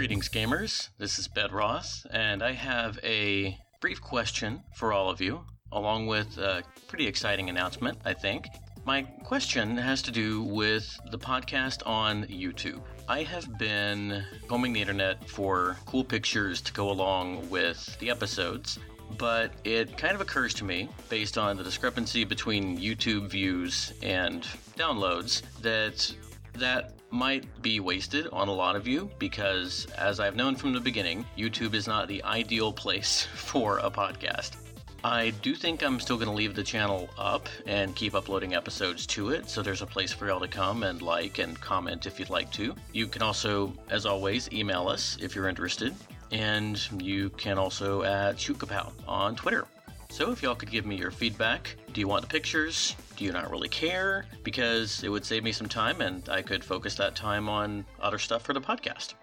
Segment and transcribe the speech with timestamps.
[0.00, 0.88] Greetings, gamers.
[0.96, 6.06] This is Bed Ross, and I have a brief question for all of you, along
[6.06, 8.46] with a pretty exciting announcement, I think.
[8.86, 12.80] My question has to do with the podcast on YouTube.
[13.10, 18.78] I have been combing the internet for cool pictures to go along with the episodes,
[19.18, 24.44] but it kind of occurs to me, based on the discrepancy between YouTube views and
[24.78, 26.10] downloads, that
[26.60, 30.80] that might be wasted on a lot of you because, as I've known from the
[30.80, 34.56] beginning, YouTube is not the ideal place for a podcast.
[35.02, 39.06] I do think I'm still going to leave the channel up and keep uploading episodes
[39.08, 42.18] to it, so there's a place for y'all to come and like and comment if
[42.18, 42.74] you'd like to.
[42.92, 45.94] You can also, as always, email us if you're interested,
[46.32, 49.66] and you can also at ShootKapow on Twitter.
[50.10, 52.96] So if y'all could give me your feedback, do you want the pictures?
[53.16, 54.26] Do you not really care?
[54.42, 58.18] Because it would save me some time and I could focus that time on other
[58.18, 59.14] stuff for the podcast.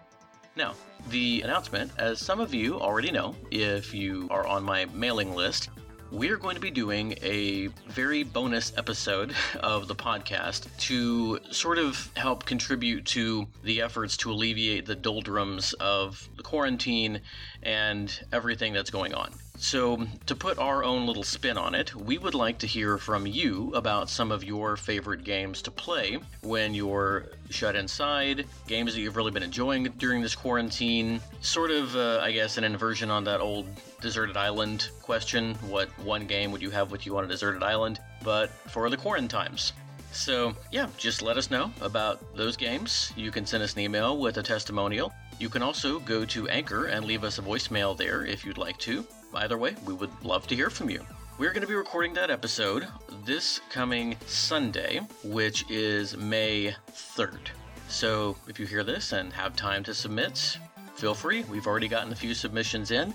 [0.56, 0.74] Now,
[1.10, 5.68] the announcement, as some of you already know, if you are on my mailing list,
[6.10, 12.10] we're going to be doing a very bonus episode of the podcast to sort of
[12.16, 17.20] help contribute to the efforts to alleviate the doldrums of the quarantine
[17.62, 19.30] and everything that's going on.
[19.60, 23.26] So, to put our own little spin on it, we would like to hear from
[23.26, 29.00] you about some of your favorite games to play when you're shut inside, games that
[29.00, 31.20] you've really been enjoying during this quarantine.
[31.40, 33.66] Sort of, uh, I guess, an inversion on that old
[34.00, 37.98] deserted island question what one game would you have with you on a deserted island,
[38.22, 39.72] but for the quarantine times.
[40.12, 43.12] So, yeah, just let us know about those games.
[43.16, 45.12] You can send us an email with a testimonial.
[45.40, 48.78] You can also go to Anchor and leave us a voicemail there if you'd like
[48.78, 49.04] to.
[49.34, 51.04] Either way, we would love to hear from you.
[51.38, 52.86] We're going to be recording that episode
[53.24, 57.48] this coming Sunday, which is May 3rd.
[57.88, 60.58] So if you hear this and have time to submit,
[60.96, 61.44] feel free.
[61.44, 63.14] We've already gotten a few submissions in,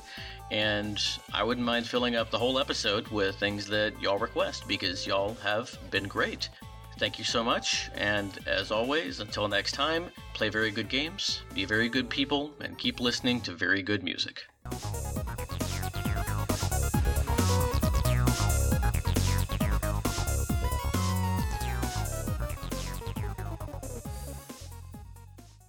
[0.51, 1.01] and
[1.33, 5.35] I wouldn't mind filling up the whole episode with things that y'all request because y'all
[5.43, 6.49] have been great.
[6.99, 11.65] Thank you so much, and as always, until next time, play very good games, be
[11.65, 14.43] very good people, and keep listening to very good music.